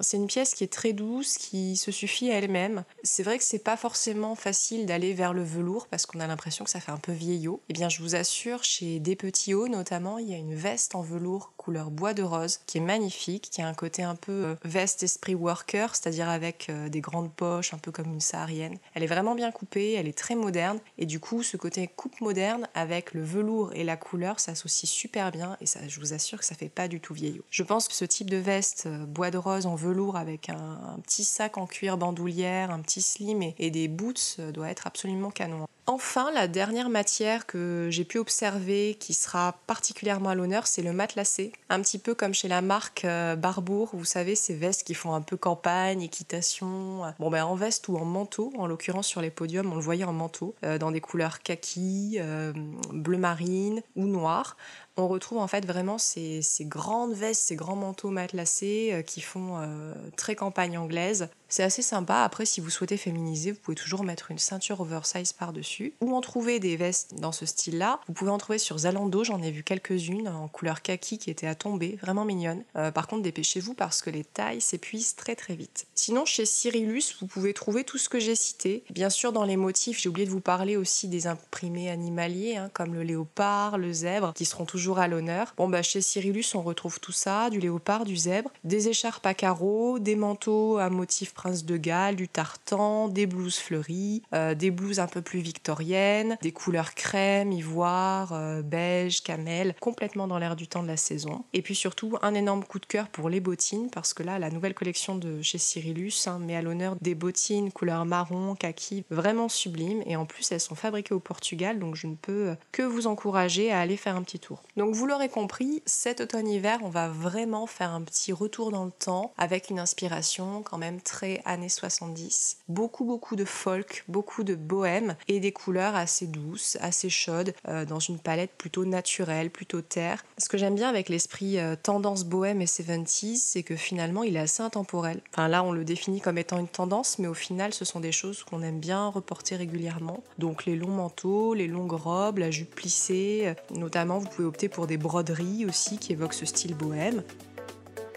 c'est 0.00 0.16
une 0.16 0.26
pièce 0.26 0.54
qui 0.54 0.64
est 0.64 0.72
très 0.72 0.92
douce, 0.92 1.36
qui 1.36 1.76
se 1.76 1.90
suffit 1.90 2.30
à 2.30 2.38
elle-même. 2.38 2.84
C'est 3.02 3.22
vrai 3.22 3.38
que 3.38 3.44
c'est 3.44 3.62
pas 3.62 3.76
forcément 3.76 4.34
facile 4.34 4.86
d'aller 4.86 5.12
vers 5.12 5.34
le 5.34 5.42
velours 5.42 5.86
parce 5.88 6.06
qu'on 6.06 6.20
a 6.20 6.26
l'impression 6.26 6.64
que 6.64 6.70
ça 6.70 6.80
fait 6.80 6.92
un 6.92 6.98
peu 6.98 7.12
vieillot. 7.12 7.60
Eh 7.68 7.72
bien, 7.72 7.88
je 7.88 8.02
vous 8.02 8.14
assure, 8.14 8.64
chez 8.64 9.00
Des 9.00 9.16
Petits 9.16 9.54
Hauts 9.54 9.68
notamment, 9.68 10.18
il 10.18 10.30
y 10.30 10.34
a 10.34 10.38
une 10.38 10.54
veste 10.54 10.94
en 10.94 11.02
velours 11.02 11.52
couleur 11.56 11.90
bois 11.90 12.14
de 12.14 12.21
rose, 12.24 12.60
qui 12.66 12.78
est 12.78 12.82
magnifique, 12.82 13.48
qui 13.50 13.62
a 13.62 13.68
un 13.68 13.74
côté 13.74 14.02
un 14.02 14.14
peu 14.14 14.32
euh, 14.32 14.54
veste 14.64 15.02
esprit 15.02 15.34
worker, 15.34 15.94
c'est-à-dire 15.94 16.28
avec 16.28 16.68
euh, 16.68 16.88
des 16.88 17.00
grandes 17.00 17.32
poches, 17.32 17.74
un 17.74 17.78
peu 17.78 17.90
comme 17.90 18.12
une 18.12 18.20
saharienne. 18.20 18.78
Elle 18.94 19.02
est 19.02 19.08
vraiment 19.08 19.34
bien 19.34 19.50
coupée, 19.50 19.92
elle 19.92 20.08
est 20.08 20.16
très 20.16 20.34
moderne, 20.34 20.78
et 20.98 21.06
du 21.06 21.20
coup, 21.20 21.42
ce 21.42 21.56
côté 21.56 21.88
coupe 21.88 22.20
moderne 22.20 22.68
avec 22.74 23.14
le 23.14 23.22
velours 23.22 23.72
et 23.74 23.84
la 23.84 23.96
couleur 23.96 24.40
s'associe 24.40 24.90
super 24.90 25.30
bien, 25.30 25.56
et 25.60 25.66
ça, 25.66 25.80
je 25.86 26.00
vous 26.00 26.12
assure 26.12 26.38
que 26.38 26.44
ça 26.44 26.54
fait 26.54 26.68
pas 26.68 26.88
du 26.88 27.00
tout 27.00 27.14
vieillot. 27.14 27.44
Je 27.50 27.62
pense 27.62 27.88
que 27.88 27.94
ce 27.94 28.04
type 28.04 28.30
de 28.30 28.36
veste 28.36 28.84
euh, 28.86 29.04
bois 29.06 29.30
de 29.30 29.38
rose 29.38 29.66
en 29.66 29.74
velours 29.74 30.16
avec 30.16 30.48
un, 30.48 30.98
petit 31.02 31.24
sac 31.24 31.58
en 31.58 31.66
cuir 31.66 31.96
bandoulière, 31.96 32.70
un 32.70 32.80
petit 32.80 33.02
slim 33.02 33.42
et, 33.42 33.54
et 33.58 33.70
des 33.70 33.88
boots 33.88 34.40
doit 34.52 34.70
être 34.70 34.86
absolument 34.86 35.30
canon. 35.30 35.66
Enfin, 35.86 36.30
la 36.32 36.46
dernière 36.46 36.88
matière 36.88 37.44
que 37.44 37.88
j'ai 37.90 38.04
pu 38.04 38.18
observer 38.18 38.96
qui 39.00 39.14
sera 39.14 39.56
particulièrement 39.66 40.28
à 40.28 40.36
l'honneur, 40.36 40.68
c'est 40.68 40.82
le 40.82 40.92
matelassé. 40.92 41.50
Un 41.70 41.80
petit 41.80 41.98
peu 41.98 42.14
comme 42.14 42.34
chez 42.34 42.46
la 42.46 42.62
marque 42.62 43.04
euh, 43.04 43.34
Barbour, 43.34 43.90
vous 43.92 44.04
savez, 44.04 44.36
ces 44.36 44.54
vestes 44.54 44.84
qui 44.84 44.94
font 44.94 45.12
un 45.12 45.22
peu 45.22 45.36
campagne, 45.36 46.02
équitation. 46.02 47.02
Bon, 47.18 47.30
ben 47.30 47.44
en 47.44 47.56
veste 47.56 47.88
ou 47.88 47.96
en 47.96 48.04
manteau, 48.04 48.52
en 48.58 48.68
l'occurrence 48.68 49.08
sur 49.08 49.20
les 49.20 49.30
podiums, 49.30 49.72
on 49.72 49.74
le 49.74 49.80
voyait 49.80 50.04
en 50.04 50.12
manteau, 50.12 50.54
euh, 50.64 50.78
dans 50.78 50.92
des 50.92 51.00
couleurs 51.00 51.40
kaki, 51.40 52.18
euh, 52.20 52.52
bleu 52.92 53.18
marine 53.18 53.82
ou 53.96 54.06
noir 54.06 54.56
on 54.96 55.08
retrouve 55.08 55.38
en 55.38 55.46
fait 55.46 55.64
vraiment 55.64 55.98
ces, 55.98 56.42
grandes 56.62 57.14
vestes, 57.14 57.46
ces 57.46 57.56
grands 57.56 57.76
manteaux 57.76 58.10
matelassés 58.10 58.90
euh, 58.92 59.02
qui 59.02 59.20
font 59.20 59.58
euh, 59.58 59.94
très 60.16 60.34
campagne 60.34 60.76
anglaise. 60.76 61.28
C'est 61.48 61.62
assez 61.62 61.82
sympa. 61.82 62.22
Après, 62.22 62.46
si 62.46 62.62
vous 62.62 62.70
souhaitez 62.70 62.96
féminiser, 62.96 63.52
vous 63.52 63.58
pouvez 63.58 63.74
toujours 63.74 64.04
mettre 64.04 64.30
une 64.30 64.38
ceinture 64.38 64.80
oversize 64.80 65.34
par-dessus. 65.34 65.92
Ou 66.00 66.14
en 66.14 66.22
trouver 66.22 66.60
des 66.60 66.78
vestes 66.78 67.14
dans 67.18 67.32
ce 67.32 67.44
style-là. 67.44 68.00
Vous 68.06 68.14
pouvez 68.14 68.30
en 68.30 68.38
trouver 68.38 68.56
sur 68.56 68.78
Zalando, 68.78 69.22
j'en 69.22 69.42
ai 69.42 69.50
vu 69.50 69.62
quelques-unes 69.62 70.28
en 70.28 70.48
couleur 70.48 70.80
kaki 70.80 71.18
qui 71.18 71.30
étaient 71.30 71.46
à 71.46 71.54
tomber, 71.54 71.98
vraiment 72.00 72.24
mignonnes. 72.24 72.64
Euh, 72.76 72.90
par 72.90 73.06
contre, 73.06 73.22
dépêchez-vous 73.22 73.74
parce 73.74 74.00
que 74.00 74.08
les 74.08 74.24
tailles 74.24 74.62
s'épuisent 74.62 75.14
très 75.14 75.36
très 75.36 75.54
vite. 75.54 75.84
Sinon, 75.94 76.24
chez 76.24 76.46
Cyrillus, 76.46 77.16
vous 77.20 77.26
pouvez 77.26 77.52
trouver 77.52 77.84
tout 77.84 77.98
ce 77.98 78.08
que 78.08 78.18
j'ai 78.18 78.34
cité. 78.34 78.84
Bien 78.88 79.10
sûr, 79.10 79.32
dans 79.32 79.44
les 79.44 79.58
motifs, 79.58 80.00
j'ai 80.00 80.08
oublié 80.08 80.26
de 80.26 80.32
vous 80.32 80.40
parler 80.40 80.78
aussi 80.78 81.06
des 81.06 81.26
imprimés 81.26 81.90
animaliers, 81.90 82.56
hein, 82.56 82.70
comme 82.72 82.94
le 82.94 83.02
léopard, 83.02 83.76
le 83.76 83.92
zèbre, 83.92 84.32
qui 84.32 84.46
seront 84.46 84.64
toujours 84.64 84.81
à 84.90 85.08
l'honneur. 85.08 85.54
Bon, 85.56 85.68
bah, 85.68 85.82
chez 85.82 86.00
Cyrillus, 86.00 86.54
on 86.54 86.62
retrouve 86.62 87.00
tout 87.00 87.12
ça 87.12 87.50
du 87.50 87.60
léopard, 87.60 88.04
du 88.04 88.16
zèbre, 88.16 88.50
des 88.64 88.88
écharpes 88.88 89.24
à 89.26 89.34
carreaux, 89.34 89.98
des 89.98 90.16
manteaux 90.16 90.78
à 90.78 90.90
motif 90.90 91.32
prince 91.34 91.64
de 91.64 91.76
Galles, 91.76 92.16
du 92.16 92.28
tartan, 92.28 93.08
des 93.08 93.26
blouses 93.26 93.58
fleuries, 93.58 94.22
euh, 94.34 94.54
des 94.54 94.70
blouses 94.70 95.00
un 95.00 95.06
peu 95.06 95.22
plus 95.22 95.40
victoriennes, 95.40 96.36
des 96.42 96.52
couleurs 96.52 96.94
crème, 96.94 97.52
ivoire, 97.52 98.32
euh, 98.32 98.62
beige, 98.62 99.22
camel, 99.22 99.74
complètement 99.80 100.26
dans 100.26 100.38
l'air 100.38 100.56
du 100.56 100.66
temps 100.66 100.82
de 100.82 100.88
la 100.88 100.96
saison. 100.96 101.44
Et 101.52 101.62
puis 101.62 101.74
surtout, 101.74 102.18
un 102.22 102.34
énorme 102.34 102.64
coup 102.64 102.78
de 102.78 102.86
cœur 102.86 103.08
pour 103.08 103.28
les 103.28 103.40
bottines, 103.40 103.90
parce 103.90 104.14
que 104.14 104.22
là, 104.22 104.38
la 104.38 104.50
nouvelle 104.50 104.74
collection 104.74 105.14
de 105.14 105.42
chez 105.42 105.58
Cyrillus 105.58 106.26
hein, 106.26 106.38
met 106.38 106.56
à 106.56 106.62
l'honneur 106.62 106.96
des 107.00 107.14
bottines 107.14 107.70
couleur 107.70 108.04
marron, 108.04 108.54
kaki, 108.54 109.04
vraiment 109.10 109.48
sublimes. 109.48 110.02
Et 110.06 110.16
en 110.16 110.26
plus, 110.26 110.50
elles 110.52 110.60
sont 110.60 110.74
fabriquées 110.74 111.14
au 111.14 111.20
Portugal, 111.20 111.78
donc 111.78 111.94
je 111.94 112.06
ne 112.06 112.14
peux 112.14 112.54
que 112.72 112.82
vous 112.82 113.06
encourager 113.06 113.70
à 113.70 113.80
aller 113.80 113.96
faire 113.96 114.16
un 114.16 114.22
petit 114.22 114.38
tour. 114.38 114.62
Donc 114.76 114.94
vous 114.94 115.06
l'aurez 115.06 115.28
compris, 115.28 115.82
cet 115.84 116.22
automne-hiver, 116.22 116.78
on 116.82 116.88
va 116.88 117.08
vraiment 117.08 117.66
faire 117.66 117.90
un 117.90 118.00
petit 118.00 118.32
retour 118.32 118.70
dans 118.70 118.86
le 118.86 118.90
temps 118.90 119.34
avec 119.36 119.68
une 119.68 119.78
inspiration 119.78 120.62
quand 120.62 120.78
même 120.78 121.02
très 121.02 121.42
années 121.44 121.68
70. 121.68 122.56
Beaucoup 122.68 123.04
beaucoup 123.04 123.36
de 123.36 123.44
folk, 123.44 124.04
beaucoup 124.08 124.44
de 124.44 124.54
bohème 124.54 125.14
et 125.28 125.40
des 125.40 125.52
couleurs 125.52 125.94
assez 125.94 126.26
douces, 126.26 126.78
assez 126.80 127.10
chaudes, 127.10 127.52
euh, 127.68 127.84
dans 127.84 127.98
une 127.98 128.18
palette 128.18 128.52
plutôt 128.56 128.86
naturelle, 128.86 129.50
plutôt 129.50 129.82
terre. 129.82 130.24
Ce 130.38 130.48
que 130.48 130.56
j'aime 130.56 130.74
bien 130.74 130.88
avec 130.88 131.10
l'esprit 131.10 131.58
euh, 131.58 131.76
tendance 131.76 132.24
bohème 132.24 132.62
et 132.62 132.66
70s, 132.66 133.36
c'est 133.36 133.62
que 133.62 133.76
finalement 133.76 134.22
il 134.22 134.36
est 134.36 134.40
assez 134.40 134.62
intemporel. 134.62 135.20
Enfin 135.32 135.48
là 135.48 135.62
on 135.62 135.72
le 135.72 135.84
définit 135.84 136.22
comme 136.22 136.38
étant 136.38 136.58
une 136.58 136.68
tendance, 136.68 137.18
mais 137.18 137.28
au 137.28 137.34
final 137.34 137.74
ce 137.74 137.84
sont 137.84 138.00
des 138.00 138.12
choses 138.12 138.42
qu'on 138.42 138.62
aime 138.62 138.80
bien 138.80 139.08
reporter 139.08 139.56
régulièrement. 139.56 140.22
Donc 140.38 140.64
les 140.64 140.76
longs 140.76 140.88
manteaux, 140.88 141.52
les 141.52 141.68
longues 141.68 141.92
robes, 141.92 142.38
la 142.38 142.50
jupe 142.50 142.74
plissée, 142.74 143.42
euh, 143.44 143.54
notamment 143.76 144.18
vous 144.18 144.28
pouvez 144.28 144.46
opter 144.48 144.61
pour 144.68 144.86
des 144.86 144.96
broderies 144.96 145.66
aussi 145.66 145.98
qui 145.98 146.12
évoquent 146.12 146.34
ce 146.34 146.46
style 146.46 146.74
bohème. 146.74 147.22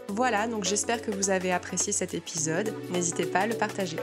Voilà, 0.10 0.48
donc 0.48 0.64
j'espère 0.64 1.02
que 1.02 1.12
vous 1.12 1.30
avez 1.30 1.52
apprécié 1.52 1.92
cet 1.92 2.14
épisode. 2.14 2.74
N'hésitez 2.92 3.26
pas 3.26 3.40
à 3.40 3.48
le 3.48 3.56
partager. 3.56 3.98